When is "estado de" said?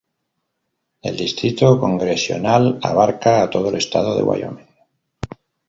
3.75-4.23